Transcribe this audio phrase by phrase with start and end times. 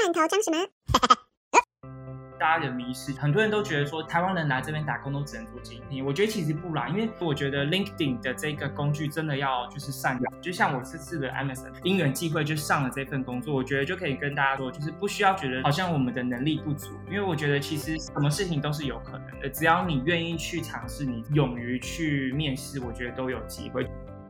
[0.00, 0.58] 罐头装什么？
[2.40, 23.86] 大家的迷失，很多人都觉得说台湾人来这边打工都只能做精品，我觉得其实不啦，因为我觉得 LinkedIn 的这个工具真的要就是善用，就像我这次的 Amazon 因缘际会就上了这份工作，我觉得就可以跟大家说，就是不需要觉得好像我们的能力不足，因为我觉得其实什么事情都是有可能的，只要你愿意去尝试，你勇于去面试，我觉得都有机会。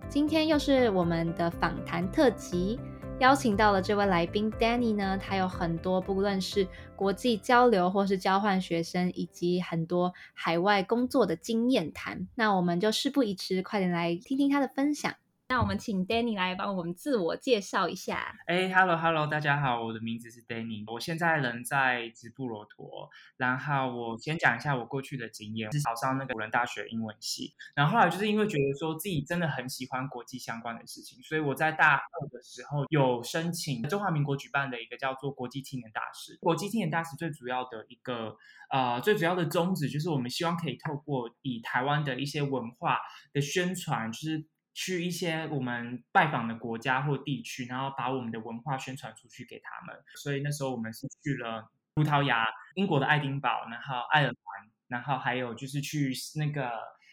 [0.08, 2.80] 今天又是我们的访谈特辑。
[3.20, 6.66] 邀请到了这位来宾 Danny 呢，他有很多不论是
[6.96, 12.26] 国际交流或是交换学生，以及很多海外工作的经验谈。
[12.34, 15.14] 那我们就事不宜迟，快点来听听他的分享。
[15.50, 18.36] 那我们请 Danny 来帮我们自我介绍一下。
[18.46, 23.10] 哎，Hello Hello，大家好，我的名字是 Danny，我现在人在直布罗陀。
[23.36, 27.52] 然后我先讲一下我过去的经验，是考上那个辅仁大学英文系。
[27.74, 36.38] 然后后来就是因为觉得说自己真的很喜欢国际相关的事情，所以我在大二的时候有申请中华民国举办的一个叫做国际青年大使。
[36.40, 38.36] 国际青年大使最主要的一个
[38.70, 43.00] 呃最主要的宗旨就是我们希望可以透过以台湾的一些文化
[43.32, 44.46] 的宣传，就是。
[44.72, 49.96] 去一些我们拜访的国家或地区，然后把我们的文化宣传出去给他们。
[50.22, 56.70] 所以那时候我们是去了葡萄牙、英国的爱丁堡，然后爱尔兰，然后还有就是去那个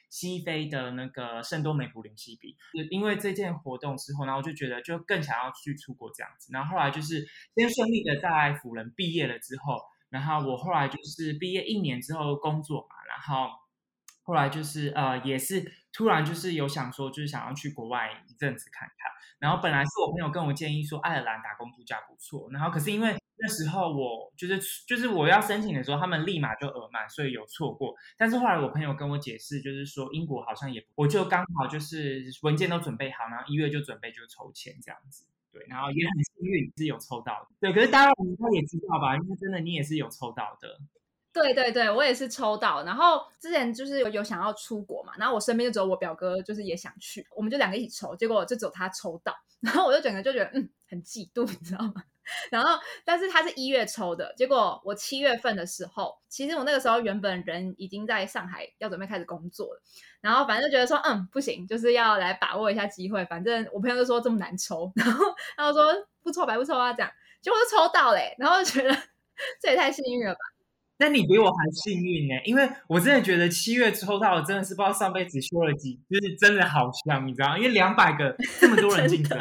[0.10, 2.56] 西非的那个圣多美普林西比。
[2.92, 6.50] 因为这件活动之后，然后就觉得就更想要去出国这样子。
[6.54, 13.50] 然后后来就是先顺利的在辅仁毕业了之后，然后我后来就是毕业一年之后工作嘛，然后
[14.22, 15.74] 后来就是呃也是。
[15.98, 19.12] 突然就是有想说，就是想要去国外一阵子看看。
[19.40, 22.48] 然后本来是我朋友跟我建议说，爱尔兰打工度假不错。
[22.52, 27.96] 然后可是因为那时候我就是就是我要申请的时候，他们立马就额满，所以有错过。
[28.16, 35.26] 但是后来我朋友跟我解释，就是说英国好像也，我就刚好就是文件都准备好，然后一月就准备就抽签这样子。
[35.52, 37.48] 对，然后也很幸运是有抽到的。
[37.60, 39.16] 对，可是大家应该也知道吧？
[39.16, 40.78] 因为真的你也是有抽到的。
[41.42, 42.84] 对对对，我也是抽到。
[42.84, 49.34] 然后之前就是有有想要出国嘛，然后我身边就只有我表哥，就是也想去，我们就两个一起抽，结果就只有他抽到。
[49.60, 52.04] 然后我就整个就觉得嗯，很嫉妒，你知道吗？
[52.52, 59.82] 然后但是他是一月抽的，结果我七月份的时候，其实我那个时候原本人已经在上海，要准备开始工作了。
[60.22, 63.24] 然后反正就觉得说嗯不行，就是要来把握一下机会。
[63.26, 65.26] 反正我朋友就说这么难抽， 然后
[65.56, 68.96] 他就说不抽白不抽啊这样，结果就抽到嘞，然后就觉得
[69.62, 70.40] 这也太幸运了吧。
[71.00, 79.38] 那你比我还幸运呢，因为我真的觉得七月抽到我真的是不知道上辈子修了几，就是真的好香，你知道因为两百个这么多人 竞争，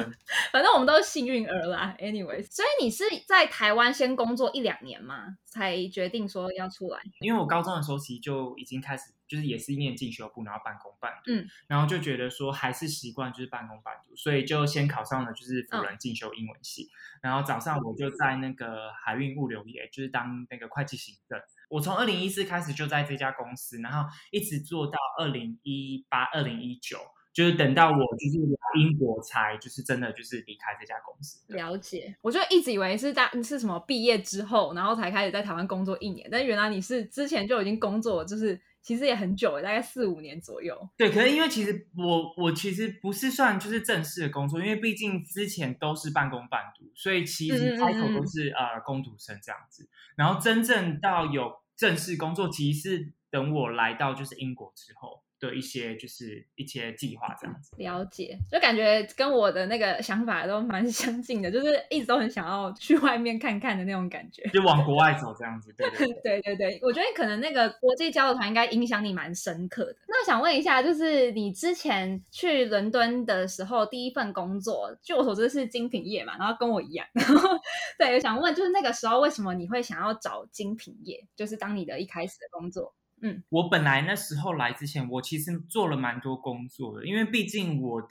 [0.53, 1.97] 反正我们都是幸运儿啦。
[1.99, 5.39] Anyway，所以你是在台湾先工作一两年吗？
[5.47, 7.01] 才决定说要出来？
[7.21, 16.89] 因为我高中的时候其实就已经开始，就是也是念进修部，然后半工半读，嗯，然后就觉得说还是习惯就是半工半读，所以就先考上了就是辅仁进修英文系，
[17.23, 21.41] 然后早上我就在那个海运物流业，就是当那个会计行政。
[21.69, 26.99] 我从二零一四开始就在这家公司，然后一直做到二零一八、二零一九。
[27.37, 28.39] 就是等到我就是
[28.81, 31.45] 英国才就是真的就是离开这家公司。
[31.49, 40.89] 了解，我就一直以为是大是什么毕业之后，然后才开始在台湾工作一年，但原来你是之前就已经工作，就是其实也很久了，大概四五年左右。
[40.97, 49.89] 对，可是因为其实我我其实不是算就是正式的工作，因为毕竟之前都是半工半读，所以其实开头都是呃工读生这样子。
[50.15, 55.16] 然后真正到有正式工作，其实是等我来到就是英国之后。
[55.39, 65.73] 的一些就是一些计划这样子，了解，就感觉跟我的那个想法都蛮 相近的，就是一直都很想要去外面看看的那种感觉，就往国外走这样子。
[65.77, 69.97] 对对 对对对，我觉得可能那个国际交流团应该影响你蛮深刻的。
[70.09, 77.51] 那想问一下，就是你之前去伦敦的时候，第一份工作，据我所知是精品业嘛，然后跟我一样，然后
[77.99, 82.95] 对，想问就是那个时候为什么你会想要找精品业，就是当你的一开始的工作？
[83.23, 88.09] 嗯，我本来那时候来之前，我其实做了蛮多工作的，因为毕竟我的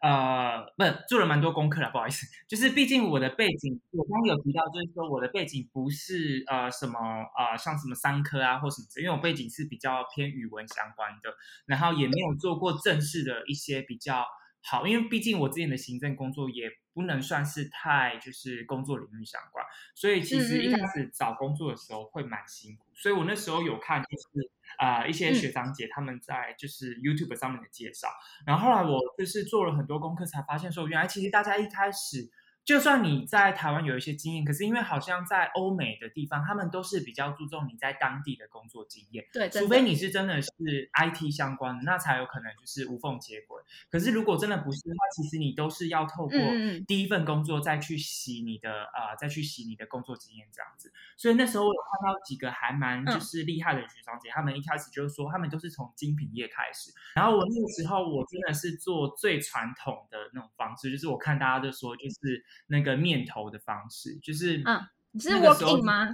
[0.00, 6.98] 呃，不是做了蛮多功课了，不好意思，就是毕竟我的背景，我刚刚有提到，就是说我的背景不是呃什么
[7.36, 11.34] 呃像什么商科啊或什么，因为我背景是比较偏语文相关的，
[11.66, 14.24] 然后也没有做过正式的一些比较
[14.62, 16.70] 好，因为毕竟我之前的行政工作也。
[16.92, 19.64] 不能算是太就是工作领域相关，
[19.94, 22.84] 所以其实一开始找工作的时候会蛮辛苦。
[22.94, 28.08] 所以我那时候有看就是啊一些学长姐他们在就是 YouTube 上面的介绍，
[28.44, 32.28] 然后后来我就是做了很多功课，才发现说原来其实大家一开始。
[32.70, 39.24] 就算你在台湾有一些经验，可是因为好像在欧美的地方，他们都是比较注重你在当地的工作经验。
[39.32, 40.48] 对，除非你是真的是
[40.92, 43.60] IT 相关的，那才有可能就是无缝接轨。
[43.90, 46.38] 可是如果真的不是的话，其实你都是要透过
[46.86, 50.92] 第一份工作再去洗你的呃，再去洗你的工作经验这样子。
[51.16, 56.92] 所以那时候我有看到几个还蛮就是厉害的学长姐，他们一开始就是说他们都是从精品业开始。
[57.16, 62.44] 然后我那个时候我真的是做最传统的那种方式，就是我看大家都说就是。
[62.66, 64.80] 那个面头的方式，就是嗯，
[65.12, 66.08] 你是 working 吗？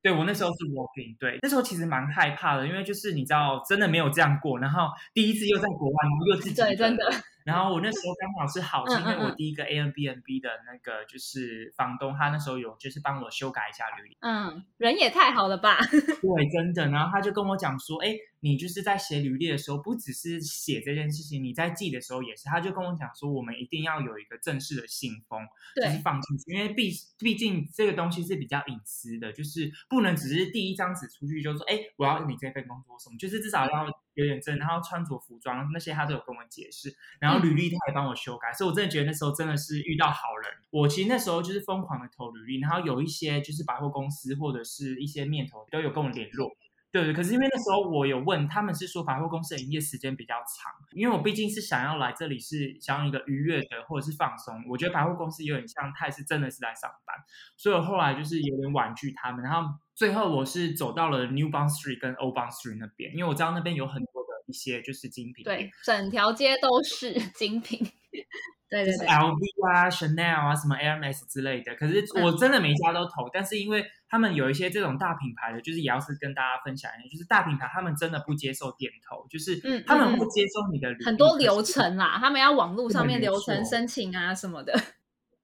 [0.00, 5.96] 对我那时候是 working，对，那时候其实蛮害怕的，因为就是你知道，真的没有这样过，然后第一次又在国外，
[6.28, 7.04] 又自己对，真的。
[7.48, 15.78] 然后我那时候刚好是好，是因为我第一个 A N B N B 的那个就是房东，他那时候有就是帮我修改一下履历，嗯，人也太好了吧？
[15.88, 16.88] 对，真的。
[16.88, 18.14] 然后他就跟我讲说，哎。
[18.40, 22.44] 你就是在写履历的时候，不只是写这件事情，你在记的时候也是。
[22.44, 25.44] 他就跟我讲说，我们一定要有一个正式的信封，
[25.74, 33.86] 就是放进去，因为毕毕竟这个东西是比较隐私的，就是不能只是第一张纸出去就说，哎，我要你这份工作什么，就是至少要
[34.18, 40.50] 有点真，然后穿着服装那些他都有跟我解释，然后履历他也帮我修改，所以我真的觉得那时候真的是遇到好人。
[40.70, 46.50] 我其实那时候就是疯狂的投履历，然后有一些就是百货公司或者是一些面头都有跟我联络。
[46.90, 57.14] 对对，可是因为那时候我有问他们，是说百货公司的营业时间比较长，因为我毕竟是想要来这里是想要一个愉悦的或者是放松，我觉得百货公司有点像他是真的是来上班，
[57.56, 67.86] 所以我后来就是有点婉拒他们，然后最后我是走到了 New Bond Street 跟 Old Bond Street 那边，因为我知道那边有很多的一些就是精品，对，整条街都是 精品。
[68.70, 79.56] 对对对，LV 啊、Chanel 啊、什么 Hermes 之类的，可是我真的每一家都投，但是因为他们有一些这种大品牌的，就是也要是跟大家分享一下，就是大品牌他们真的不接受点头，就是
[79.86, 84.72] 他们不接受你的很多流程啦，他们要网络上面流程申请啊什么的。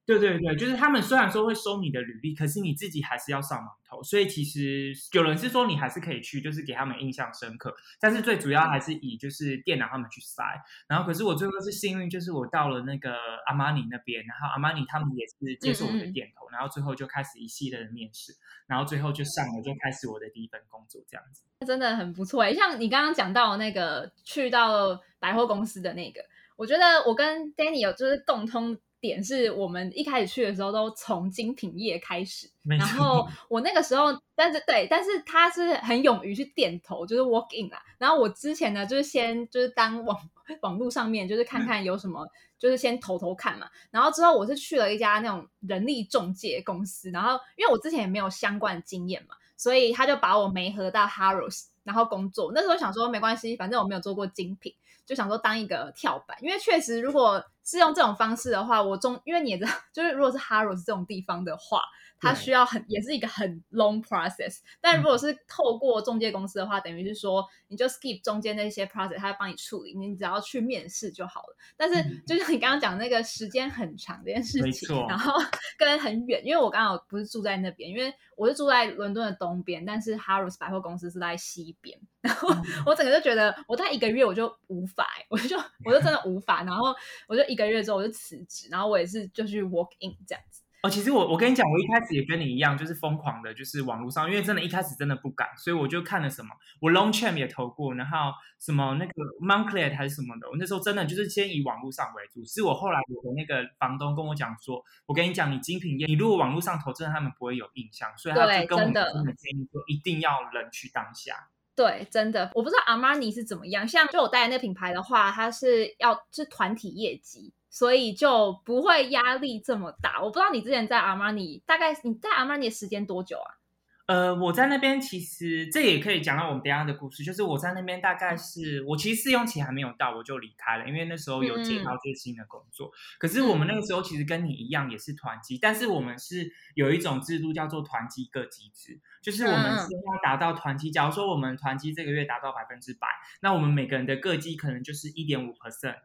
[0.06, 4.02] 对对对，就是他们虽然说会收你的履历，可是你自己还是要上网投。
[4.02, 7.74] 所以其实有人是说你还是可以去，就是给他们印象深刻。
[7.98, 10.44] 但是最主要还是以就是电脑他们去塞。
[10.88, 13.14] 然后可是我最后是幸运，就是我到了那个
[13.46, 18.34] 阿玛尼那边，然后阿玛尼他们也是接受我的点头，然后最后就开始一系列的面试，
[18.66, 21.44] 然后最后就上了，就开始我的第一份工作这样子。
[21.66, 26.20] 真的很不错哎，像你刚刚讲到那个去到百货公司的那个，
[26.56, 28.78] 我觉得我跟 Danny 有就是共通。
[29.06, 37.82] 点是我们一开始去的时候都从精品业开始， 然后我那个时候，但是对，但是他是很勇于去点头，就是 walk in 啦。
[37.98, 40.18] 然后我之前呢，就是先就是当网
[40.62, 42.26] 网络上面就是看看有什么，
[42.58, 43.66] 就是先投投看嘛。
[43.90, 52.52] 然后之后我是去了一家那种人力中介公司，然后因为我之前也没有相关的经验嘛，所以他就把我媒合到 Harrods，然后工作。
[52.54, 54.74] 那时候想说没关系，反正我没有做过精品。
[55.06, 61.80] 就想说当一个跳板，因为确实如果是用这种方式的话，我中因为你也知道， 就是如果是 Haro 这种地方的话。
[62.24, 71.56] 它需要很也是一个很 long process，但如果是透过中介公司的话，等于是说你就 skip 中间那些 process，它会帮你处理，你只要去面试就好了。
[71.76, 75.32] 但是就像你刚刚讲那个时间很长这件事情，然后
[75.78, 82.48] 跟很远，因为我刚好不是住在那边，因为我是住在伦敦的东边，但是 Harrods 百货公司是在西边，然后
[82.86, 86.94] 我整个就觉得我在一个月我就无法，我就我就真的无法，然后
[87.26, 90.62] 我就一个月之后我就辞职，然后我也是就去 walk in 这样子。
[90.84, 102.44] 哦，其实我我跟你讲，我一开始也跟你一样，就是疯狂的，就是网络上，因为真的一开始真的不敢，所以我就看了什么，我 Long Chain 也投过，然后什么那个 Moncler 还是什么的，我那时候真的就是先以网络上为主。
[102.44, 111.48] 是我后来我的那个房东跟我讲说，我跟你讲，你精品业，你如果网络上投，真的他们不会有印象，所以他就跟我们真的建议说，一定要人去当下。
[111.74, 117.54] 对，真的，我不知道 Armani 是怎么样，像就我带的那品牌的话，它是要是团体业绩。
[117.74, 120.22] 所以就不会压力这么大。
[120.22, 123.58] 我不知道你之前在阿玛尼，大概你在阿玛尼的时间多久啊？
[124.06, 132.92] 呃，我在那边其实这也可以讲到我们等下的故事，就是我在那边大概是我其实试用期还没有到，我就离开了，因为那时候有接到最新的工作。
[133.18, 140.92] 可是我们那个时候其实跟你一样也是团积，但是我们是有一种制度叫做团积各机制，就是我们是要达到团积。
[140.92, 143.08] 假如说我们团积这个月达到百分之百，
[143.40, 145.96] 那我们每个人的各机可能就是一点五 percent。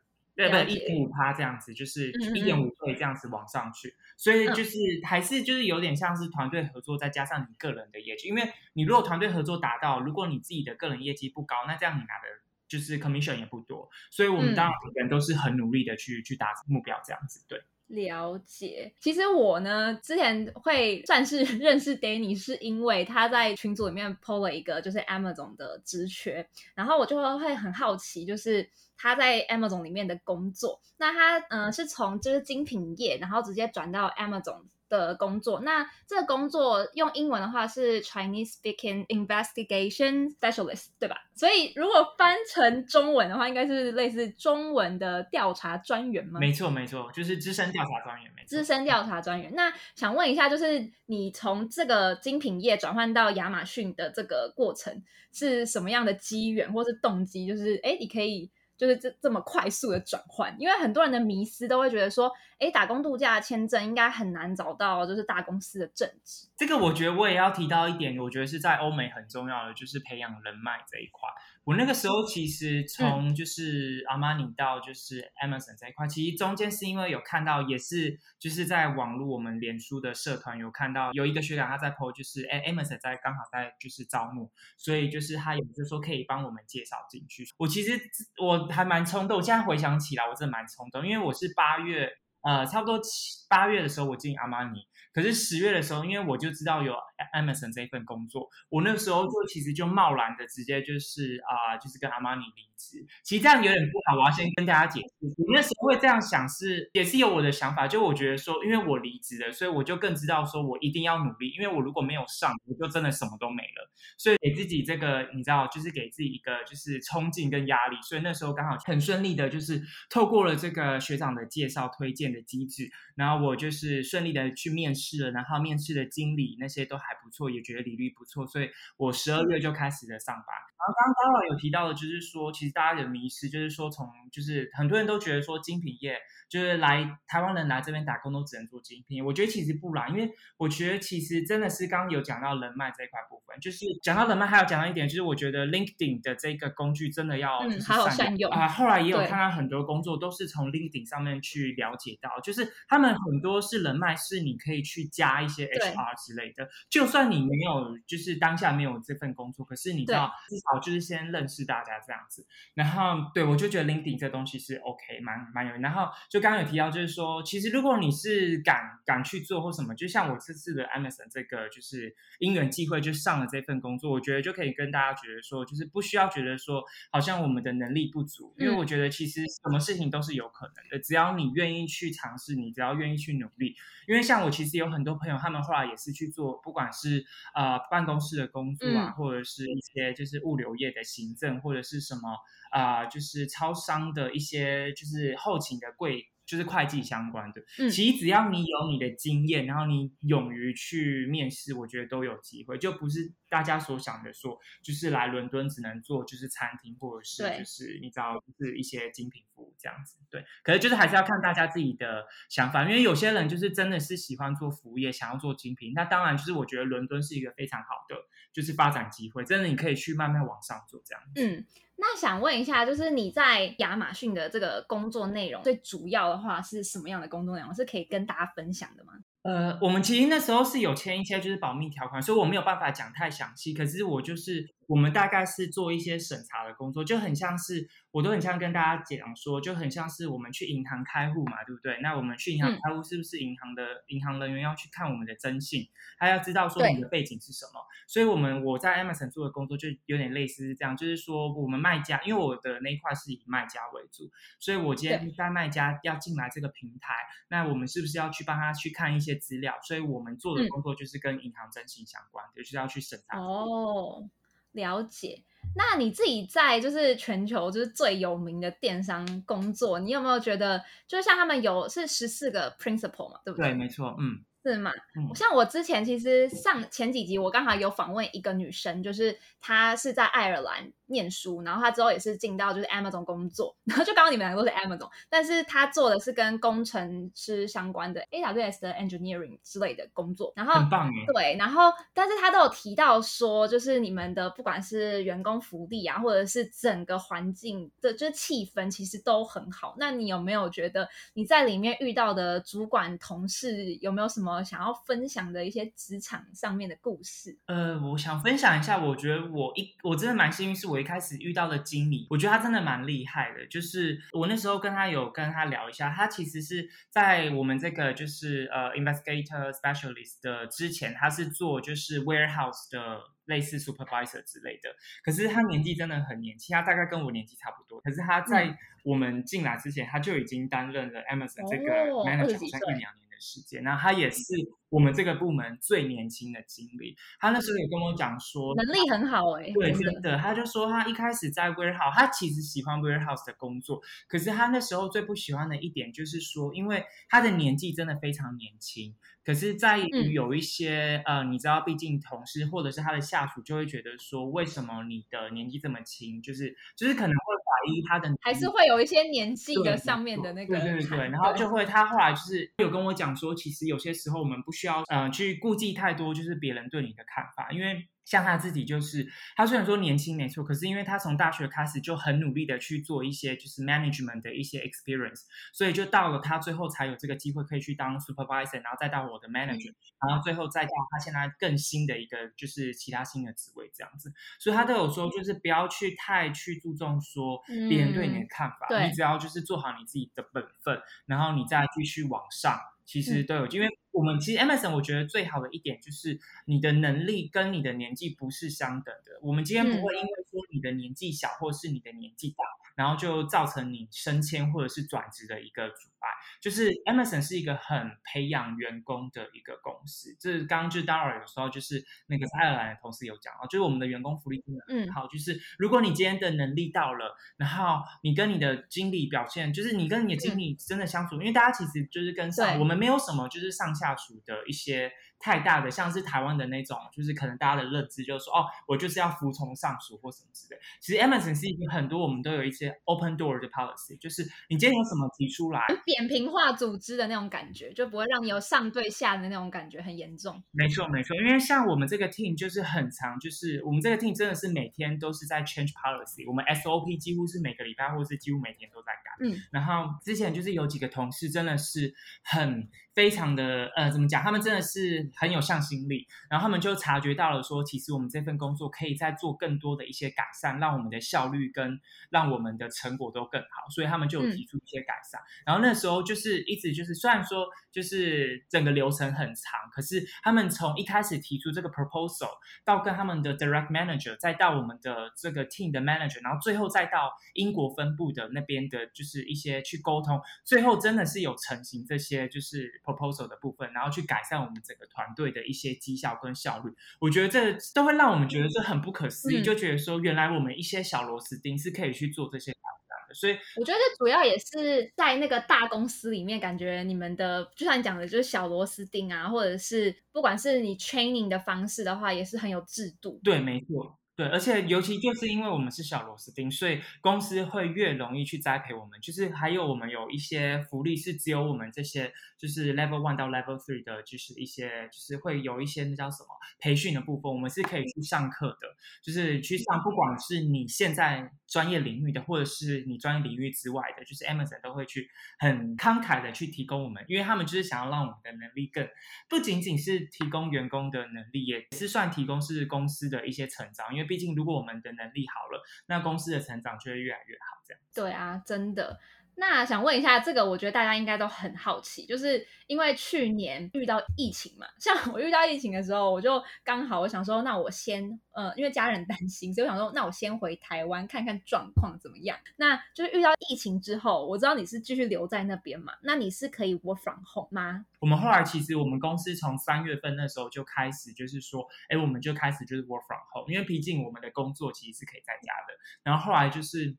[0.48, 8.30] 对对，一点五趴这样子，就是一点五倍这样子往上去，所以就是还是就是有点像是团队合作，再加上你个人的业绩。
[8.30, 13.90] 因为你如果团队合作达到，如果你自己的个人业绩不高，那这样你拿的就是 commission 也不多。
[14.10, 17.44] 所以我们当然每个人都是很努力的去去达目标这样子。
[17.50, 41.18] 对，了解，其实我呢之前会算是 认识 Danny，是因为他在群组里面 PO 了一个就是 Amazon 的职缺，然后我就会很好奇，就是他在 Amazon 里面的工作，那他嗯、呃是从就是精品业，然后直接转到 Amazon 的工作，那这个工作用英文的话是 Chinese Speaking Investigation Specialist，对吧？
[41.36, 46.40] 所以如果翻成中文的话，应该是类似中文的调查专员吗？
[46.40, 48.70] 没错没错，就是资深调查专员，没错资。
[48.70, 49.52] 深调查专员。
[49.56, 55.04] 那想问一下，就是你从这个精品业转换到亚马逊的这个过程
[55.34, 57.48] 是什么样的机缘或是动机？
[57.48, 66.48] 就是哎，你可以就是这这么快速的转换，因为很多人的迷思都会觉得说，哎，打工度假签证应该很难找到，就是大公司的正职。
[66.56, 71.30] 这个我觉得我也要提到一点，我觉得是在欧美很重要的，就是培养人脉这一块。
[71.64, 87.46] 我那个时候其实从就是阿玛尼到就是 Amazon 这一块，其实中间是因为有看到，也是就是在网络我们脸书的社团有看到有一个学长他在 PO，就是哎 Amazon 在刚好在就是招募，所以就是他有就说可以帮我们介绍进去。
[87.58, 88.00] 我其实
[88.42, 92.10] 我还蛮冲动，我现在回想起来我真的蛮冲动，因为我是八月
[92.42, 94.89] 呃差不多七八月的时候我进阿玛尼。
[95.14, 96.94] 可是十月的时候，因为我就知道有
[97.34, 103.06] Amazon 这一份工作，我那时候就其实就贸然的直接就是啊、就是跟阿玛尼离职。
[103.24, 113.92] 其实这样有点不好，我要先跟大家解释，我那时候会这样想是也是有我的想法，就我觉得说，因为我离职了，所以我就更知道说我一定要努力，因为我如果没有上，我就真的什么都没了。
[114.18, 130.56] 所以给自己这个你知道，就是给自己一个就是冲劲跟压力，所以那时候刚好很顺利的，就是透过了这个学长的介绍推荐的机制，然后我就是顺利的去面试了，然后面试的经理那些都还不错，也觉得履历不错，所以我十二月就开始了上班。
[130.78, 156.68] 然后刚刚刚好有提到的，就是说其实大家有迷失，就是说从就是很多人都觉得说精品业就是来台湾人来这边打工都只能做精品，我觉得其实不然，因为我觉得其实真的是刚刚有讲到人脉这一块部分，就是讲到人脉，还有讲到一点，就是我觉得 LinkedIn 的这个工具真的要嗯就是好好善用啊、后来也有看到很多工作都是从 LinkedIn 上面去了解到，就是他们很多是人脉，是你可以去加一些 HR 之类的。
[156.90, 162.46] 就算你没有，就是当下没有这份工作，可是你知道至少就是先认识大家这样子。
[162.74, 165.76] 然后对我就觉得 LinkedIn 这东西是 OK，蛮蛮有。
[165.78, 183.76] 然后就刚刚有提到，就是说，其实如果你是敢敢去做或什么，就像我这次的 Amazon 这个，就是因缘际会就上了这份工作，我觉得就可以跟大家觉得说，就是不需要觉得说好像我们的能力不足，因为嗯我觉得其实什么事情都是有可能的，只要你愿意去尝试，你只要愿意去努力。
[184.08, 192.36] 因为像我其实有很多朋友，他们后来也是去做，不管是呃办公室的工作啊，嗯或者是一些就是物流业的行政，或者是什么
[192.72, 196.24] 啊、呃就是超商的一些就是后勤的柜。
[196.50, 210.46] 就是会计相关的，嗯其实只要你有你的经验，然后你勇于去面试，我觉得都有机会，就不是大家所想的说，就是来伦敦只能做就是餐厅或者是就是你知道就是一些精品服务这样子，对。
[210.64, 218.16] 可是就是还是要看大家自己的想法，因为有些人就是真的是喜欢做服务业，想要做精品，那当然就是我觉得伦敦是一个非常好的
[218.54, 221.42] 就是发展机会，真的你可以去慢慢往上做这样子。
[221.42, 221.66] 嗯，
[221.98, 227.74] 那想问一下，就是你在亚马逊的这个工作内容，最主要的话是什么样的工作内容？
[227.74, 229.14] 是可以跟大家分享的吗？
[229.44, 233.74] 呃，我们其实那时候是有签一些就是保密条款，所以我没有办法讲太详细。
[233.74, 242.00] 可是我就是我们大概是做一些审查的工作，就很像是我都很像跟大家讲说，就很像是我们去银行开户嘛，对不对？
[242.02, 247.86] 那我们去银行嗯开户，是不是银行的银行人员要去看我们的征信，他要知道说对你的背景是什么？
[248.08, 257.14] 所以我们我在 Amazon 做的工作就有点类似是这样，就是说我们卖家，因为我的那一块是以卖家为主，所以我今天在卖家要进来这个平台，
[257.50, 259.76] 那我们是不是要去帮他去看一些资料？
[259.84, 263.40] 所以我们做的嗯工作就是跟银行征信相关的，就是要去审查。
[263.40, 264.28] 哦，
[264.74, 265.44] 了解。
[265.76, 274.40] 那你自己在就是全球就是最有名的电商工作，你有没有觉得，就像他们有是十四个 principle 嘛，对不对对，没错，嗯
[274.72, 274.92] 是吗？
[275.16, 291.26] 嗯像我之前其实上前几集，我刚好有访问一个女生，就是她是在爱尔兰念书，然后她之后也是进到就是 Amazon 工作，然后就刚好你们两个都是 Amazon，但是她做的是跟工程师相关的 AWS 的 engineering 之类的工作，然后很棒耶。
[291.34, 299.96] 对，然后但是他都有提到说，就是你们的不管是员工福利啊，或者是整个环境的，就是气氛，其实都很好。
[299.98, 307.58] 那你有没有觉得你在里面遇到的主管同事有没有什么么想要分享的一些职场上面的故事？
[307.66, 313.66] 呃，我想分享一下，我觉得我一我真的蛮幸运，是我一开始遇到的经理，我觉得他真的蛮厉害的。
[313.68, 324.90] 就是我那时候跟他有跟他聊一下，他其实是在我们这个就是呃 investigator specialist 的之前，他是做就是 warehouse 的类似 supervisor 之类的。
[325.24, 328.02] 可是他年纪真的很年轻，他大概跟我年纪差不多。
[328.02, 333.29] 可是他在我们进来之前，他就已经担任了 Amazon 这个 manager 好像一两年。
[333.40, 334.44] 时间，那他也是
[334.90, 337.16] 我们这个部门最年轻的经理。
[337.40, 339.72] 他那时候也跟我讲说，能力很好哎。
[339.74, 349.16] 对，真的，他就说他一开始在 warehouse，他其实喜欢 warehouse 的工作，可是他那时候最不喜欢的一点就是说，因为他的年纪真的非常年轻。
[349.50, 356.40] 可是在于有一些呃，你知道，毕竟同事或者是他的下属就会觉得说，为什么你的年纪这么轻？
[356.40, 360.80] 就是就是可能会怀疑他的，还是会有一些年纪的上面的那个。
[360.80, 368.08] 对对对，然后就会他后来就是有跟我讲说，其实有些时候我们不需要呃去顾忌太多，就是别人对你的看法，因为。
[368.30, 384.32] 像他自己就是，他虽然说年轻没错，可是因为他从大学开始就很努力的去做一些就是 management 的一些 experience，所以就到了他最后才有这个机会可以去当 supervisor，然后再到我的 manager，然后最后再到他现在更新的一个就是其他新的职位这样子。
[384.60, 387.60] 所以他都有说，就是不要去太去注重说
[387.90, 392.80] 别人对你的看法，你只要就是做好你自己的本分，然后你再继续往上。
[393.10, 399.40] 其实都有，因为我们其实 Amazon 我觉得最好的一点就是你的能力跟你的年纪不是相等的。
[399.42, 402.64] 我们今天不会因为说你的年纪小或是你的年纪大，
[402.96, 406.30] 然后就造成你升迁或者是转职的一个阻碍。
[406.60, 410.36] 就是 Amazon 是一个很培养员工的一个公司。
[410.40, 415.28] 这刚刚就当然有时候就是那个爱尔兰的同事有讲哦，就是我们的员工福利真的很好。
[415.28, 425.12] 就是如果你今天的能力到了，然后你跟你的经理表现，就是你跟你的经理真的相处，因为大家其实就是跟上我们没有什么就是上下属的一些。
[425.40, 430.80] 太大的，像是台湾的那种，就是可能大家的认知就是说，哦，我就是要服从上属或什么之类。
[431.00, 440.62] 其实 Amazon 是一个很多我们都有一些 open door 的 policy，就是你今天有什么提出来，扁平化组织的那种感觉，就不会让你有上对下的那种感觉很严重。
[440.72, 449.32] 没错没错，因为像我们这个 team 就是很长，就是我们这个 team 真的是每天都是在 change policy，我们 SOP 几乎是每个礼拜或是几乎每天都在改。
[449.42, 452.90] 嗯，然后之前就是有几个同事真的是很。
[453.16, 454.42] 非常的呃，怎么讲？
[454.42, 465.42] 他们真的是很有向心力，然后他们就察觉到了说，其实我们这份工作可以再做更多的一些改善，让我们的效率跟让我们的成果都更好，所以他们就有提出一些改善。
[465.66, 472.52] 然后那时候就是一直就是，虽然说就是整个流程很长，可是他们从一开始提出这个 proposal
[472.86, 482.90] 到跟他们的 direct manager，再到我们的这个 team 的 manager，然后最后再到英国分部的那边的，就是一些去沟通，最后真的是有成型这些就是。
[483.04, 492.78] proposal 的部分，然后去改善我们整个团队的一些绩效跟效率，我觉得这都会让我们觉得这很不可思议，就觉得说原来我们一些小螺丝钉是可以去做这些改
[493.08, 493.34] 善的。
[493.34, 503.40] 所以我觉得这主要也是在那个大公司里面，感觉你们的就像你讲的，就是小螺丝钉啊，或者是不管是你 training 的方式的话，也是很有制度。
[503.44, 504.19] 对，没错。
[504.40, 509.20] 对，而且尤其就是因为我们是小螺丝钉，所以公司会越容易去栽培我们。
[509.20, 516.48] 就是还有我们有一些福利是只有我们这些就是 level one 到 level three 的，就是一些就是会有一些那叫什么
[516.80, 518.88] 培训的部分，我们是可以去上课的，
[519.22, 529.06] 就是去上，不管是你现在专业领域的，或者是你专业领域之外的，就是 Amazon 都会去很慷慨的去提供我们，因为他们就是想要让我们的能力更
[529.50, 534.29] 不仅仅是提供员工的能力，也是算提供是公司的一些成长，因为。
[534.30, 537.82] 毕竟，如果我们的能力好了，那公司的成长就会越来越好。
[537.84, 539.20] 这样对啊，真的。
[539.60, 552.58] 那想问一下，这个我觉得大家应该都很好奇，就是因为去年遇到疫情嘛，像我遇到疫情的时候，我就刚好我想说，那我先呃，因为家人担心，所以我想说，那我先回台湾看看状况怎么样。
[552.78, 558.06] 那就是遇到疫情之后，我知道你是继续留在那边嘛，那你是可以 work from home 吗？
[558.22, 565.94] 我们后来其实我们公司从三月份那时候就开始，就是说，哎，我们就开始就是 work from home，因为毕竟我们的工作其实是可以在家的。
[566.24, 567.18] 然后后来就是。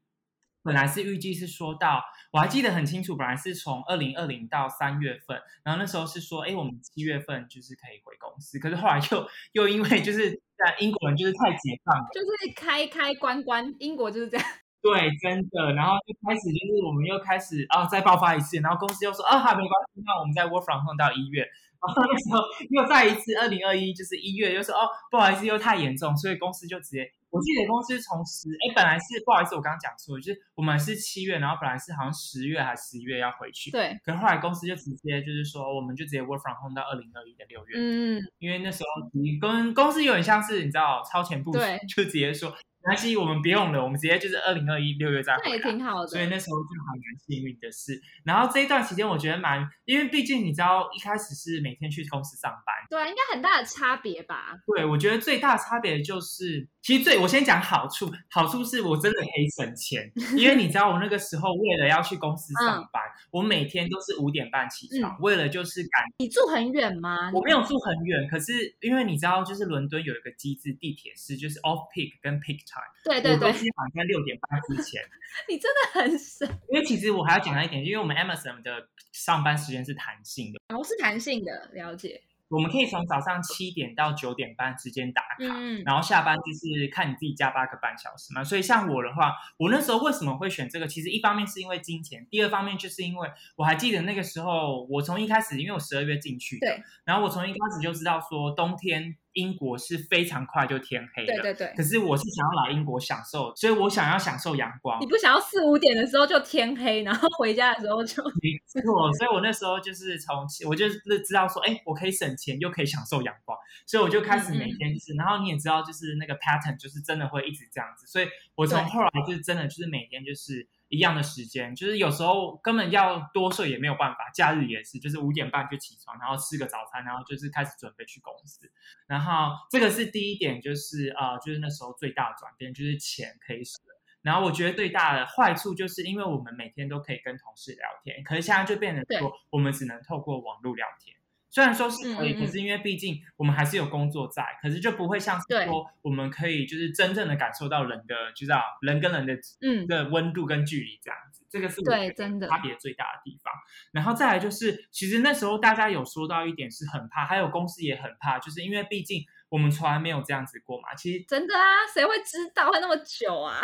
[0.62, 14.46] 本来是预计是说到，我还记得很清楚，本来是从二零二零到三月份，然后那时候是说，哎，我们七月份就是可以回公司，可是后来又又因为就是在英国人就是太解放，就是开开关关，英国就是这样。
[14.82, 27.10] 对，真的，然后就开始就是我们又开始啊再爆发一次，然后公司又说啊还没关系，那我们在 work from home 到一月，然后那时候又再一次二零二一就是一月又说哦不好意思又太严重，所以公司就直接。
[27.30, 42.52] 我记得公司从十，哎，本来是不好意思，我刚刚讲错，就是我们是七月，然后本来是好像十月还是十一月要回去，对，可是后来公司就直接就是说，我们就直接 work from home 到二零二一的六月，嗯，因为那时候你跟公司有点像是你知道超前部署，就直接说。
[42.82, 45.70] 没关系，我们不用了，我们直接就是二零二一六月再那也回来。
[45.70, 46.08] 挺好的。
[46.08, 54.58] 所以那时候就还蛮幸运的事，然后这一段时间我觉得蛮，因为毕竟你知道一开始是每天去公司上班，对啊，应该很大的差别吧？
[54.66, 66.02] 对我觉得最大的差别就是，其实最我先讲好处，好处是我真的可以省钱， 因为你知道我那个时候为了要去公司上班，我每天都是五点半起床，为了就是赶。
[66.18, 67.30] 你住很远吗？
[67.34, 75.02] 我没有住很远，可是因为你知道，就是伦敦有一个机制，地铁是就是 off peak 跟 peak time，对对对我都，是晚在六点半之前。
[75.48, 82.22] 你真的很神，因为其实我还要讲到一点，因为我们 Amazon 的上班时间是弹性的，哦是弹性的，了解。
[82.48, 88.42] 我们可以从早上七点到九点半之间打卡，嗯，然后下班就是看你自己加八个半小时嘛。
[88.42, 90.88] 所以像我的话，我那时候为什么会选这个？
[90.88, 101.32] 其实一方面是因为金钱，第二方面就是因为我还记得那个时候，我从一开始，因为我十二月进去的对，然后我从一开始就知道说冬天英国是非常快就天黑的。
[101.34, 101.74] 对对对。
[101.76, 105.06] 可是我是想要来英国享受，所以我想要享受阳光你。
[105.06, 128.70] 不想要四五点的时候就天黑，然后回家的时候就没错，所以我那时候就是从我就是知道说，哎，我可以省钱又可以享受阳光，所以我就开始每天就是，然后你也知道，就是那个 pattern 就是真的会一直这样子，所以我从后来就是真的就是每天就是一样的时间，就是有时候根本要多睡也没有办法，假日也是，就是五点半就起床，然后吃个早餐，然后就是开始准备去公司，
[129.06, 133.80] 然后这个是第一点，就是呃，就是那时候最大的转变就是钱可以省。
[134.20, 141.16] 然后我觉得最大的坏处就是，因为我们每天都可以跟同事聊天，可是现在就变成说，我们只能透过网络聊天。
[141.50, 153.52] 虽然说是可以，嗯嗯嗯可是因为毕竟我们还是有工作在，可是就不会像是对说我们可以就是真正的感受到人的，就知道人跟人的嗯，的温度跟距离这样子，这个是我对真的差别最大的地方。
[153.92, 160.94] 然后再来就是，其实那时候大家有说到一点是很怕，还有公司也很怕，就是因为毕竟我们从来没有这样子过嘛。
[160.94, 163.60] 其实真的啊，谁会知道会那么久啊？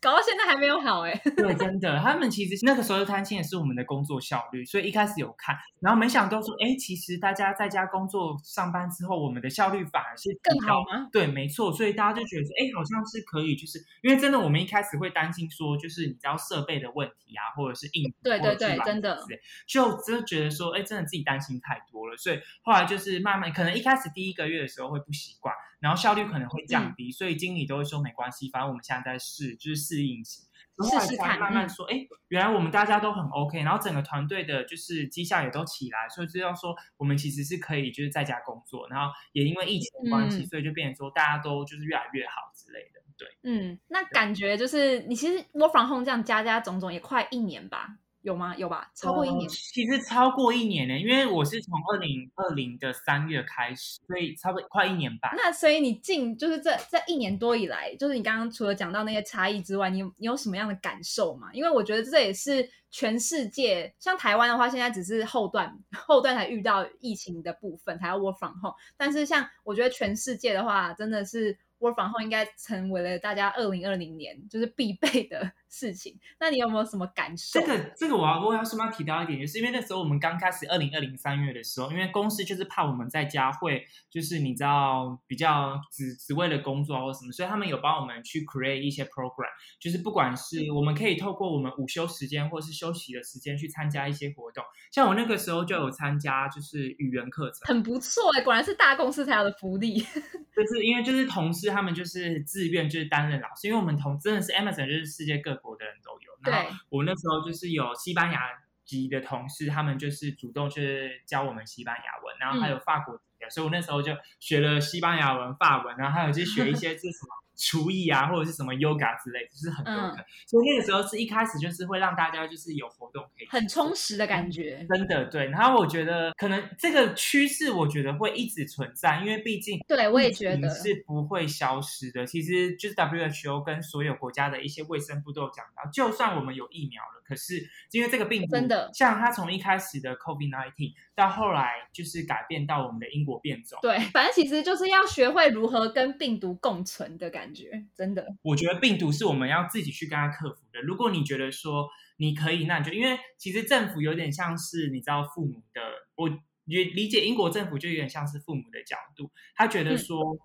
[0.00, 11.08] 搞到现在还没有好哎、 对，真的，他们其实那个时候贪心也是我们的工作效率，所以一开始有看，然后没想到说，哎，其实大家在家工作上班之后，我们的效率反而是更好高吗？
[11.10, 19.18] 对，没错，所以大家就觉得说，哎，好像是可以，就是因为真的，我们一开始会担心说，就是你知道设备的问题啊，或者是硬对对对真的
[19.66, 30.42] 就真的觉得说，哎，真的自己担心太多了，所以后来就是慢慢，可能一开始第一个月的时候会不习惯，然后效率可能会嗯降低，所以经理都会说没关系，反正我们现在在试，就是适应期。
[30.80, 43.28] 试试看嗯慢慢说，哎、原来我们大家都很 OK，然后整个团队的就是绩效也都起来，所以知道说我们其实是可以就是在家工作，然后也因为疫情的关系，嗯所以就变成说大家都就是越来越好之类的，对。
[43.42, 47.96] 嗯，那感觉就是你其实 work from home 这样加加种种也快一年吧？
[48.22, 48.56] 有吗？
[48.56, 48.90] 有吧？
[48.94, 49.54] 超过一年呃。
[49.54, 55.32] 其实超过一年呢，因为我是从二零二零的三月开始，所以差不多快一年半。
[55.36, 61.48] 那所以你近就是这这一年多以来，就是你刚刚除了讲到那些差异之外，你有你有什么样的感受吗？
[61.52, 76.18] 因为我觉得这也是全世界，像台湾的话，现在只是后段 后段才遇到疫情的部分才要 work from home，但是像我觉得全世界的话，真的是 work from home 应该成为了大家二零二零年就是必备的事情。
[76.40, 77.60] 那你有没有什么感受？
[77.60, 89.48] 这个这个我要我要顺便提到一点，就是因为那时候我们刚开始二零二零三月的时候，因为公司就是怕我们在家会就是你知道比较只只为了工作啊或什么，所以他们有帮我们去 create 一些 program，
[89.80, 99.98] 就是不管是我们可以透过我们午休时间或是休息的时间去参加一些活动，像我那个时候就有参加就是语言课程，很不错哎、果然是大公司才有的福利。
[100.58, 108.50] 就是因为就是同事他们就是自愿就是担任老师，因为我们同真的是 Amazon 就是世界各国的人都有，然后，我那时候就是有西班牙
[108.84, 120.24] 籍的同事，他们就是主动去教我们西班牙文，然后还有法国籍的，所以我那时候就学了西班牙文、法文，然后还有去学一些这什么厨艺啊，或者是什么 yoga 之类，就是很多嗯课。
[120.46, 124.86] 所以那个时候是一开始就是会让大家就是有活动可以很充实的感觉。
[124.88, 132.24] 真的对，然后我觉得可能这个趋势，我觉得会一直存在，因为毕竟对我也觉得情是不会消失的。
[132.24, 148.26] 其实就是 WHO 跟所有国家的一些卫生部都有讲到，就算我们有疫苗了，可是因为这个病毒真的像它从一开始的 COVID nineteen 到后来就是改变到我们的英国变种，对，反正其实就是要学会如何跟病毒共存的感觉，真的。
[148.40, 150.80] 我觉得病毒是我们要自己去跟它克服的。
[150.80, 155.80] 如果你觉得说你可以，那你就因为其实政府有点像是你知道父母的，
[156.14, 156.30] 我
[156.64, 160.18] 也理解英国政府就有点像是父母的角度，他觉得嗯说。
[160.24, 160.38] 嗯，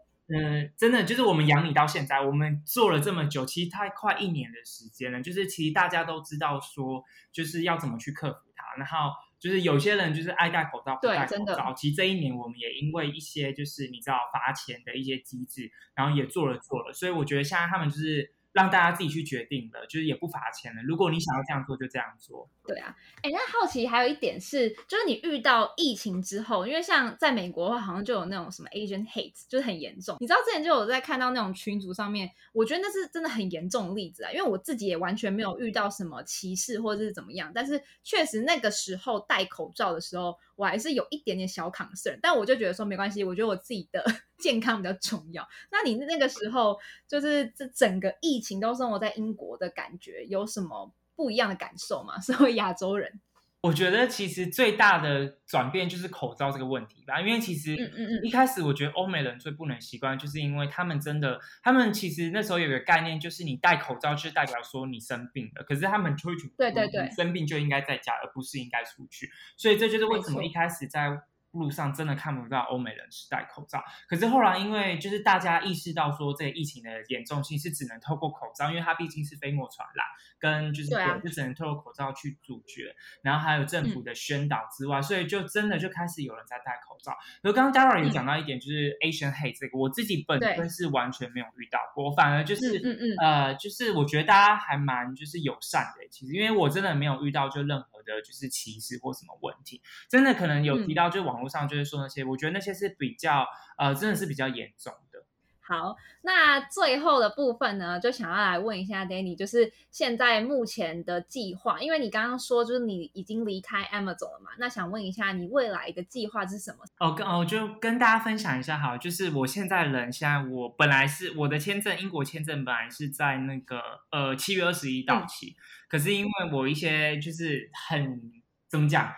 [0.77, 5.21] 真的就是我们养你到现在，我们做了这么久，其实太快一年的时间了。
[5.21, 8.65] 就是其实大家都知道说，就是要怎么去克服它。
[8.77, 11.73] 然后就是有些人就是爱戴口罩不戴口罩。
[11.73, 16.93] 其实这一年我们也因为一些就是你知道罚钱的一些机制，然后也做了做了。
[16.93, 18.33] 所以我觉得现在他们就是。
[18.53, 20.81] 让大家自己去决定的，就是也不罚钱的。
[20.83, 22.49] 如果你想要这样做，就这样做。
[22.65, 30.15] 对啊，哎，那好奇还有一点是，就是你遇到疫情之后，因为像在美国的话，好像就有那种什么 Asian hate，就是很严重。
[30.21, 34.31] 你知道之前就有在看到那种群组上面，我觉得那是真的很严重的例子啊。
[34.31, 40.37] 因为我自己也完全没有遇到什么歧视或者是怎么样，但是确实那个时候戴口罩的时候。
[40.55, 44.03] 我还是有一点点小抗塞但我就觉得说没关系，我觉得我自己的
[44.37, 45.47] 健康比较重要。
[45.71, 52.19] 那你那个时候就是这整个疫情都生活在英国的感觉，有什么不一样的感受吗？
[52.21, 53.21] 身为亚洲人。
[53.63, 57.77] 我觉得其实最大的转变就是口罩这个问题吧，因为其实
[58.21, 71.21] 一开始我觉得欧美人最不能习惯，就是因为他们真的，他们其实那时候有个概念，就是你戴口罩就代表说你生病了，可是他们推崇对对对，生病就应该在家，而不是应该出去，所以这就是为什么一开始在。
[71.53, 80.03] 路上真的看不到欧美人是戴口罩，可是后来因为就是大家意识到说这个疫情的严重性是只能透过口罩，因为它毕竟是飞沫传染，
[80.39, 80.89] 跟就是
[81.23, 87.15] 就只能透过口罩去阻绝，然后还有政府的宣导之外，所以就真的就开始有人在戴口罩。
[87.43, 101.42] 而刚刚 Dara 也讲到一点，就是 Asian hate 这个，我自己本身是完全没有遇到过，反而就是嗯嗯呃，就是我觉得大家还蛮就是友善的，其实因为我真的没有遇到就任何的就是歧视或什么问题，真的可能有提到就网。
[101.47, 103.45] 上就是说那些，我觉得那些是比较
[103.77, 105.23] 呃，真的是比较严重的。
[105.65, 116.83] 好，那最后的部分呢，就想要来问一下 Danny，就是现在目前的计划，因为你刚刚说就是你已经离开 Amazon 了嘛，那想问一下你未来的计划是什么？
[116.99, 125.55] 哦，跟哦，就跟大家分享一下哈，就是我现在人现在我本来是我的签证，英国签证本来是在那个呃七月二十一到期，
[125.87, 128.21] 可是因为我一些就是很
[128.67, 129.13] 怎么讲？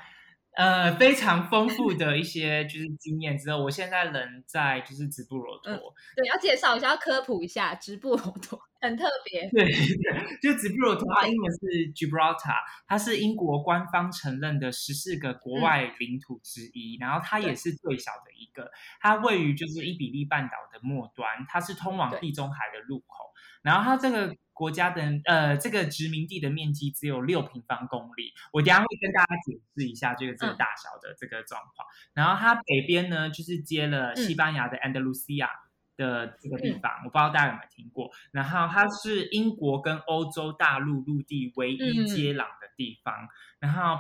[0.55, 5.73] 呃，非常丰富的一些就是经验之后，我现在人在就是直布罗陀。
[6.15, 9.47] 对，要介绍一下，要科普一下直布罗陀，很特别。
[9.51, 11.59] 对 对，就直布罗陀，它英文是
[11.93, 18.71] Gibraltar，它是英国官方承认的十四个国外领土之一，然后它也是最小的一个。
[19.01, 23.33] 它位于就是伊比利半岛的末端，它是通往地中海的入口。
[23.61, 24.35] 然后它这个。
[24.55, 28.33] 国家的呃，这个殖民地的面积只有六平方公里。
[28.53, 31.85] 我等下会跟大家解释一下这个这个大小的这个状况。
[32.13, 35.49] 然后它北边呢，就是接了西班牙的安德鲁西亚
[35.97, 38.09] 的这个地方，我不知道大家有没有听过。
[38.31, 43.13] 然后它是英国跟欧洲大陆陆地唯一接壤的地方。
[43.59, 43.97] 然后。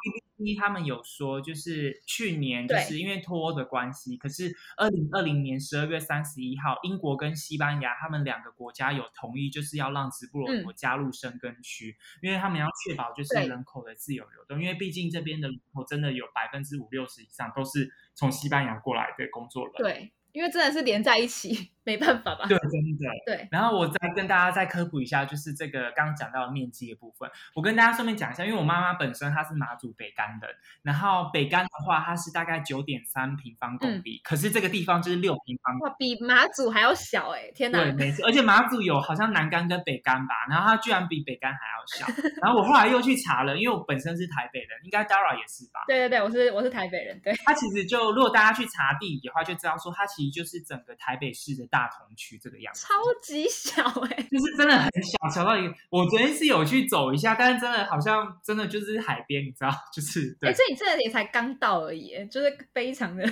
[0.59, 19.73] 他们有说，就是去年就是因为脱欧的关系，可是二零二零年十二月三十一号，英国跟西班牙他们两个国家有同意，就是要让直布罗陀加入生根区，因为他们要确保就是人口的自由流动，因为毕竟这边的人口真的有百分之五六十以上都是从西班牙过来的工作人。
[19.77, 20.11] 对。
[20.33, 22.45] 因为真的是连在一起，没办法吧？
[22.49, 23.05] 对，真的。
[23.25, 23.47] 对。
[23.51, 27.29] 然后我再跟大家再科普一下，就是这个刚刚讲到的面积的部分。
[27.53, 30.47] 我跟大家顺便讲一下，因为我妈妈本身她是马祖北干的，
[30.83, 35.79] 然后北干的话，它是大概九点三平方公里，可是这个地方就是六平方。
[35.79, 37.49] 哇，比马祖还要小哎！
[37.55, 37.79] 天哪。
[37.79, 38.25] 对，没错。
[38.27, 42.21] 而且马祖有好像南干跟北干吧，然后它居然比北干还要小。
[42.43, 45.85] 然后我后来又去查了，因为我本身是台北人，应该 Dara 也是吧？
[45.87, 47.17] 对对对，我是我是台北人。
[47.23, 47.33] 对。
[47.45, 50.35] 它其实就如果大家去查地理的话，就知道说它其实。
[50.35, 55.75] 就是整个台北市的大同区这个样子，超级小哎，就是真的很小，小到一个。
[55.89, 60.53] 我昨天是有去走一下，但是真的好像真的就是海边，你知道，就是对。
[60.53, 63.29] 所以你这也才刚到而已，就是非常的。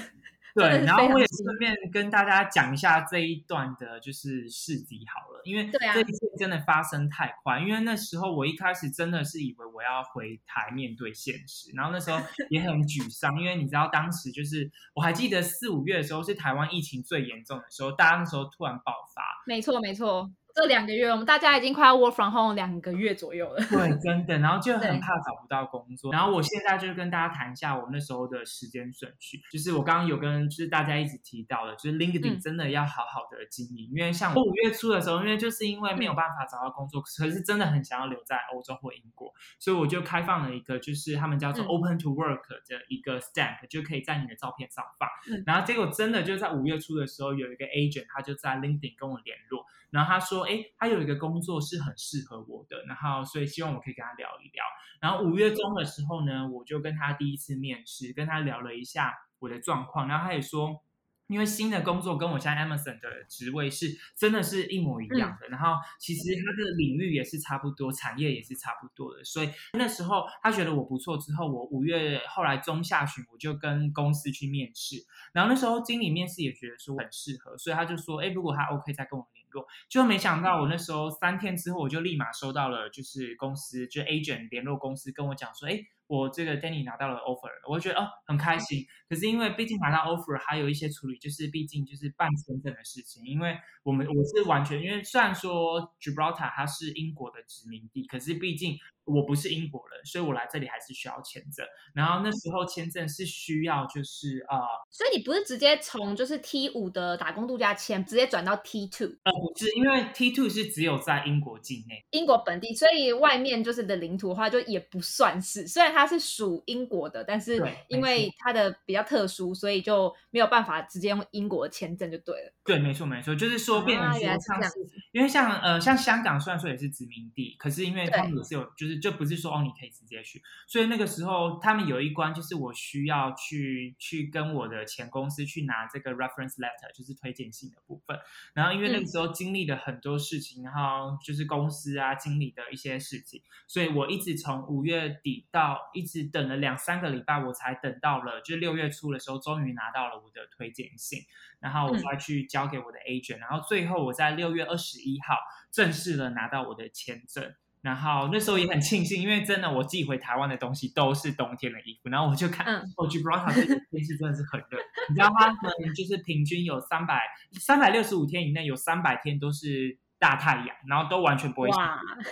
[0.56, 12.20] 对，然后我也顺便跟大家讲一下这一段的，就是事迹好了，因为这一切真的发生太快，因为那时候我一开始真的是以为我要回台面对现实，然后那时候
[12.52, 20.32] 也很沮丧，因为你知道当时就是我还记得四五月的时候是台湾疫情最严重的时候，大家那时候突然爆发，没错没错。
[20.54, 23.58] 这两个月，我们大家已经快要 work from home 两个月左右了。
[23.70, 26.12] 对，真的，然后就很怕找不到工作。
[26.12, 45.10] 然后我现在就是跟大家谈一下我那时候的时间顺序，就是我刚刚有跟就是大家一直提到的，就是 LinkedIn 真的要好好的经营，因为像我五月初的时候，因为就是因为没有办法找到工作，可是真的很想要留在欧洲或英国，所以我就开放了一个就是他们叫做 Open to Work 的一个 stamp，就可以在你的照片上放。
[45.48, 49.66] 然后结果真的就在五月初的时候，有一个 agent 他就在 LinkedIn 跟我联络。
[49.90, 54.64] 然后他说：“哎，他有一个工作是很适合我的，然后所以希望我可以跟他聊一聊。
[55.02, 60.08] 然后五月中的时候呢，我就跟他第一次面试，跟他聊了一下我的状况。
[60.08, 60.82] 然后他也说，
[61.28, 74.98] 因因为新的工作跟我现在 Amazon 的职位是真的是一模一样的，然后其实它的领域也是差不多，产业也是差不多的，所以那时候他觉得我不错之后，我五月后来中下旬我就跟公司去面试，
[75.34, 79.43] 然后那时候经理面试也觉得说很适合，所以他就说，哎，如果他 OK 再跟我联
[79.90, 85.80] 就没想到我那时候三天之后我就立马收到了，就是公司就 agent 联络公司跟我讲说，哎。
[86.06, 88.86] 我这个 Danny 拿到了 offer，我觉得哦很开心。
[89.10, 93.26] 可是因为毕竟拿到 offer 还有一些处理，就是毕竟就是办签证的事情。
[93.26, 98.78] 因为我们我是完全，因为虽然说 Gibraltar 它是英国的殖民地，可是毕竟。
[99.06, 101.66] 我不是英国人，所以我来这里还是需要签证。
[101.94, 104.58] 然后那时候签证是需要，就是呃，
[104.90, 109.08] 所以你不是直接从就是 T 五的打工度假签直接转到 T two？
[109.24, 115.68] 呃，不是，因为 T two 是只有在英国境内，英国本地，所以外面就是的领土的话，就也不算是。
[115.68, 122.54] 虽然它是属英国的，但是因为它的比较特殊，所以就没有办法直接用英国的签证就对了。
[122.64, 124.70] 对，没错，没错，就是说变成说像是，
[125.14, 129.00] 因为像呃像香港虽然说也是殖民地，可是因为他们也是有就是。
[129.04, 130.42] 就不是说哦，你可以直接去。
[130.66, 138.18] 所以那个时候，他们有一关就是我需要去去跟我的前公司去拿这个 reference letter，就是推荐信的部分。
[138.54, 151.20] 然后因为那个时候经历了很多事情，然后就是公司啊经理的一些事情，所以我一直从五月底到一直等了两三个礼拜，我才等到了，就六月初的时候，终于拿到了我的推荐信，
[151.60, 155.36] 然后我再去交给我的 agent，然后最后我在六月二十一号
[155.72, 157.54] 正式的拿到我的签证。
[157.82, 167.20] 然后那时候也很庆幸，因为真的我寄回台湾的东西都是冬天的衣服，然后我就看，哦，Gibraltar 这个天气真的是很热，你知道他们就是平均有三百
[167.60, 172.26] 三百六十五天以内有三百天都是大太阳，然后都完全不会下雨，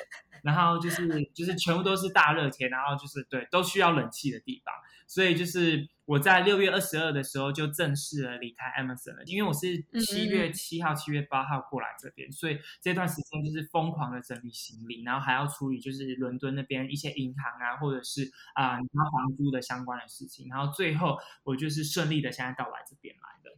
[0.43, 4.73] 然后就是就是全部都是大热天，然后就是对都需要冷气的地方，
[5.12, 5.89] 所以就是。
[6.06, 23.52] 我在六月二十二的时候就正式的离开 Amazon 了，因为我是七月七号、七月八号过来这边，所以这段时间就是疯狂的整理行李，然后还要处理就是伦敦那边一些银行啊，或者是啊你要房租的相关的事情，然后最后我就是顺利的现在到来这边来的。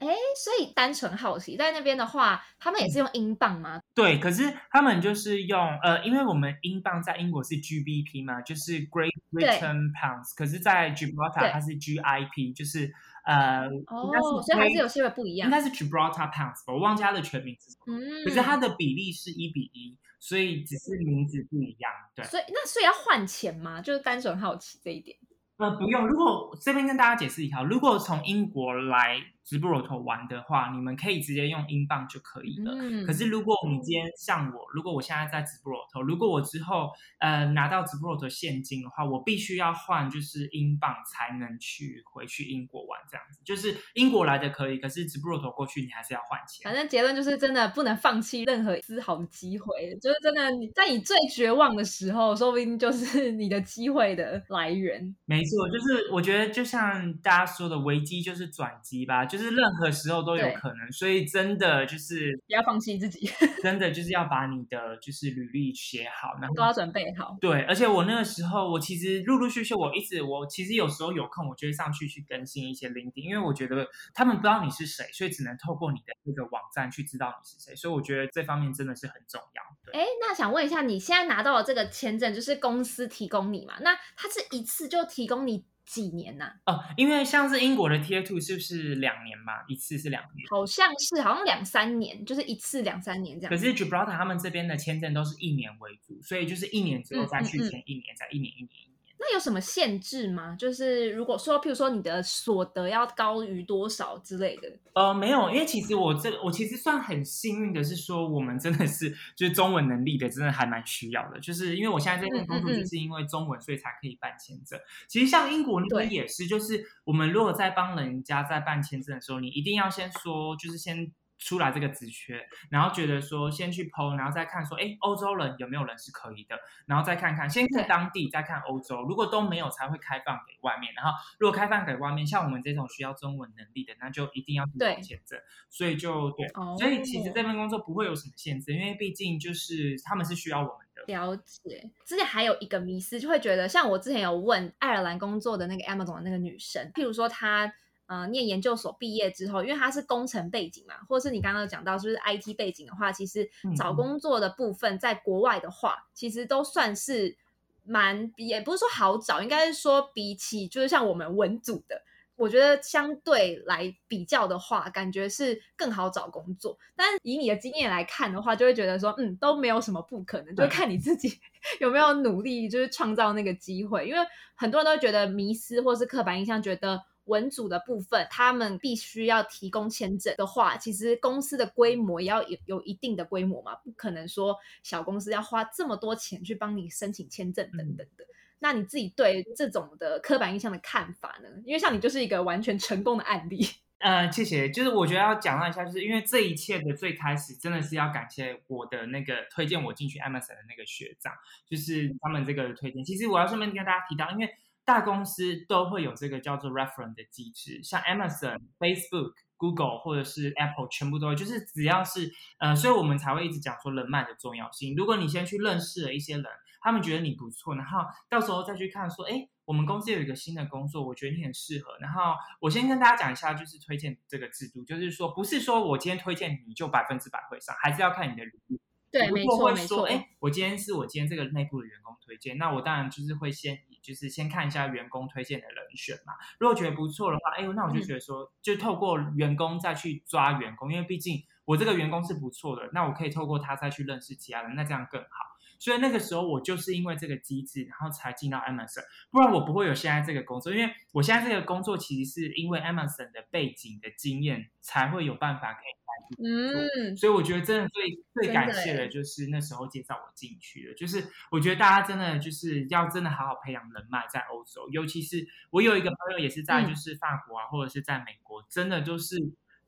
[0.00, 3.80] 对，哎，所以单纯好奇，在那边的话，他们也是用英镑吗？
[3.94, 12.90] 对，可是他们就是用呃，因为我们英镑在英国是 GBP 嘛，就是 Great Britain Pounds，可是，在 Gibraltar 它是 GIP，就是
[13.24, 22.24] 呃，哦，所以还是有些不一样，应该是 Gibraltar Pounds，我忘记它的全名是什么，嗯，可是它的比例是一比一，所以只是名字不一样，对。
[22.24, 23.82] 所以那所以要换钱吗？
[23.82, 25.16] 就是单纯好奇这一点。
[25.58, 26.06] 呃，不用。
[26.06, 29.20] 如果这边跟大家解释一下，如果从英国来。
[29.50, 32.72] 直布罗陀玩的话，你们可以直接用英镑就可以了。
[33.04, 43.40] 可是如果你今天像我，如果我现在在直布罗陀，如果我之后呃拿到直布罗陀现金的话，我必须要换就是英镑才能去回去英国玩这样子。
[43.44, 46.62] 就是英国来的可以，可是直布罗陀过去你还是要换钱。
[46.62, 55.12] 反正结论就是真的不能放弃任何丝毫的机会，就是真的你在你最绝望的时候，说不定就是你的机会的来源。
[55.24, 59.39] 没错，就是我觉得就像大家说的，危机就是转机吧，就。
[59.39, 63.30] 是任何时候都有可能，所以真的就是不要放弃自己，
[63.62, 67.36] 真的就是要把你的就是履历写好，然后都要准备好。
[67.40, 79.62] 对，而且我那个时候，我其实陆陆续续，我一直我其实有时候有空，我就会上去去更新一些 LinkedIn，因为我觉得他们不知道你是谁，所以只能透过你的这个网站去知道你是谁，所以我觉得这方面真的是很重要。
[79.92, 83.74] 哎，那想问一下，你现在拿到的这个签证，就是公司提供你嘛？
[83.80, 85.64] 那他是一次就提供你？
[85.90, 86.52] 几年呐？
[86.66, 89.54] 哦，因为像是英国的 Tier Two 是不是两年嘛？
[89.66, 93.50] 一次是两年，好像是，好像两三年，就是一次两三年这样。
[93.50, 98.89] 可是 Gibraltar 他们这边的签证都是一年为主，所以就是一年之后再去签一年，再一年一年。
[99.22, 100.56] 那有什么限制吗？
[100.58, 104.72] 就是如果说，譬如说你的所得要高于多少之类的？
[104.94, 111.38] 呃，没有，因为其实我这我其实算很幸运的，是说我们真的是就是中文能力的，真的还蛮需要的。
[111.38, 114.80] 就是因为我现在这份工作，就是因为中文，所以才可以办签证。
[115.06, 121.12] 其实像英国那边也是，就是我们如果在帮人家在办签证的时候，你一定要先说，就是先。
[121.40, 130.92] 出来这个职缺，然后觉得说先去剖，然后再看说，哎，欧洲人有没有人是可以的，然后再看看，先看当地，再看欧洲，如果都没有，才会开放给外面。
[130.94, 135.40] 然后如果开放给外面，像我们这种需要中文能力的，那就一定要对签证。
[135.70, 136.46] 所以就对，
[136.78, 141.02] 所以其实这份工作不会有什么限制，因为毕竟就是他们是需要我们的。
[141.06, 141.90] 了解。
[142.04, 147.72] 之前还有一个迷思，就会觉得像我之前有问爱尔兰工作的那个 Amazon 的那个女生，譬如说她。
[148.10, 157.36] 呃，念研究所毕业之后，因为他是工程背景嘛，或者是你刚刚讲到就是 IT 背景的话，其实找工作的部分在国外的话，其实都算是
[157.84, 162.02] 蛮，也不是说好找，应该是说比起就是像我们文组的。
[162.34, 166.78] 我觉得相对来比较的话，感觉是更好找工作。
[166.96, 171.38] 但以你的经验来看的话，就会觉得说，嗯，都没有什么不可能，就看你自己
[171.80, 174.08] 有没有努力，就是创造那个机会。
[174.08, 188.26] 因为很多人都会觉得迷失或是刻板印象，觉得文组的部分他们必须要提供签证的话，其实公司的规模也要有有一定的规模嘛，不可能说小公司要花这么多钱去帮你申请签证等等的。
[188.58, 191.48] 那你自己对这种的刻板印象的看法呢？
[191.64, 193.66] 因为像你就是一个完全成功的案例。
[194.00, 194.70] 呃，谢谢。
[194.70, 201.32] 就是我觉得要讲到一下，就是因为这一切的最开始，真的是要感谢我的那个推荐我进去 Amazon 的那个学长，
[201.68, 203.04] 就是他们这个推荐。
[203.04, 204.48] 其实我要顺便跟大家提到，因为
[204.90, 212.28] 大公司都会有这个叫做 reference 的机制，像 Amazon、Facebook、Google 或者是 Apple，全部都就是只要是
[212.58, 214.96] 呃，所以我们才会一直讲说人脉的重要性。
[214.96, 216.44] 如果你先去认识了一些人。
[216.82, 221.94] 他们觉得你不错，然后到时候再去看说，哎，我们公司有一个新的工作，我觉得你很适合。
[222.00, 228.80] 然后我先跟大家讲一下，就是推荐这个制度，就是说不是说我今天推荐你就百分之百会上，还是要看你的履历。
[229.12, 230.04] 对，没错没错。
[230.06, 236.34] 哎，我今天是我今天这个内部的员工推荐，那我当然就是会先就是先看一下员工推荐的人选嘛。
[236.58, 245.49] 如果觉得不错的话，哎呦，那我就觉得说，就透过员工再去抓员工，因为毕竟我这个员工是不错的，那我可以透过他再去认识其他人，那这样更好。
[245.80, 250.72] 所以那个时候我就是因为这个机制，然后才进到 Amazon，不然我不会有现在这个工作。
[250.72, 256.00] 因为我现在这个工作其实是因为 Amazon 的背景的经验，才会有办法可以来
[256.38, 269.36] 嗯，所以我觉得真的最最感谢的就是那时候介绍我进去的，就是我觉得大家真的就是要真的好好培养人脉，在欧洲，尤其是我有一个朋友也是在就是法国啊，或者是在美国，真的就是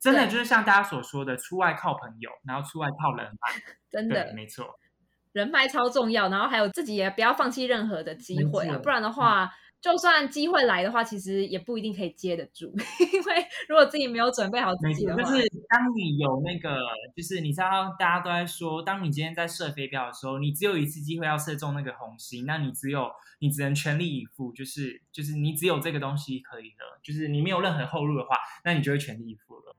[0.01, 4.09] 真的就是像大家所说的，出外靠朋友，然后出外靠人脉， 真。
[4.09, 4.33] 的。
[4.35, 4.81] 没错。
[5.33, 12.67] 人脉超重要，然后还有自己也不要放弃任何的机会啊，不然的话，就算机会来的话，其实也不一定可以接得住，
[13.13, 16.77] 因为如果自己没有准备好自己的话，就是当你有那个，
[17.17, 23.11] 就是你知道大家都在说，当你今天在射飞镖的时候，你只有一次机会要射中那个红心，那你只有
[23.41, 29.75] 你只能全力以赴，就是就是你只有这个东西可以了，就是你没有任何后路的话，那你就会全力以赴了。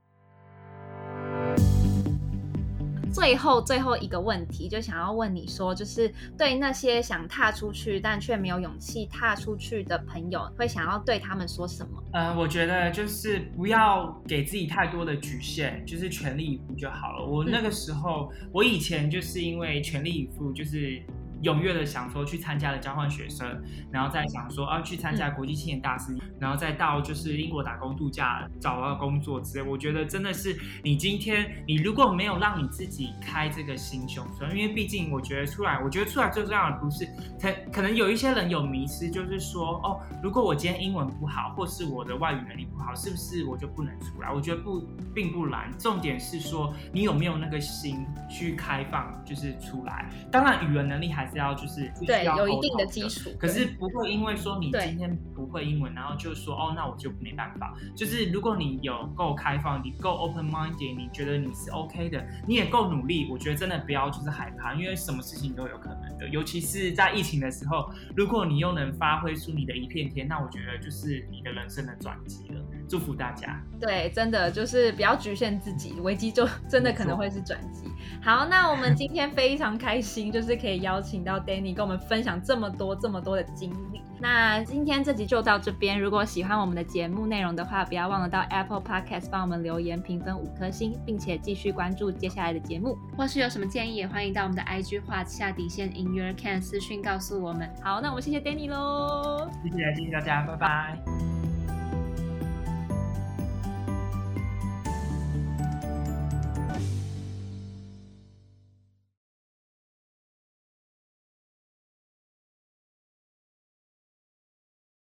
[3.13, 12.03] 最后最后一个问题，就想要问你说，就是对那些想踏出去但却没有勇气踏出去的朋友，会想要对他们说什么？
[12.13, 17.25] 呃，我觉得就是不要给自己太多的局限，就是全力以赴就好了。
[17.25, 21.01] 我那个时候，我以前就是因为全力以赴，就是。
[21.43, 29.63] 踊跃的想说去参加了交换学生，然后再想说啊去参加国际青年大使，然后再到就是英国打工度假找到工作之类。
[29.63, 37.05] 我觉得真的是你今天你如果没有让你自己开这个心胸，因为毕竟我觉得出来，我觉得出来最重要的不是
[37.39, 44.31] 可可能有一些人有迷失，就是说哦，如果我今天英文不好，或是我的外语能力不好，是不是我就不能出来？
[44.31, 44.79] 我觉得不
[45.13, 50.09] 并不难，重点是说你有没有那个心去开放，就是出来。
[50.31, 51.43] 当然语言能力还是。
[51.43, 57.73] 要就是对有一定的基础，可是不会因为说你今天不会英文，然后就说哦，那我就没办法。
[57.95, 66.27] 就是如果你有够开放，你够 open minded，你觉得你是 OK 的，你也够努力，我觉得真的不要就是害怕，因为什么事情都有可能的。
[66.29, 72.61] 尤其是在疫情的时候，如果你又能发挥出你的一片天，那我觉得就是你的人生的转机了。
[72.89, 73.61] 祝福大家。
[73.79, 77.85] 对，真的就是不要局限自己，危机就真的可能会是转机。
[78.21, 84.01] 好，那我们今天非常开心，就是可以邀请到 Danny 跟我们分享这么多这么多的经历。
[84.21, 85.99] 那今天这集就到这边。
[85.99, 92.97] 如果喜欢我们的节目内容的话，不要忘了到 Apple Podcast 帮我们留言评分五颗星，并且继续关注接下来的节目。
[93.17, 97.69] 或是有什么建议，也欢迎到我们的 IG 画下底线 In Your Can 私讯告诉我们。
[97.83, 101.32] 好，那我们谢谢 Danny 喽，谢谢谢谢大家，拜拜。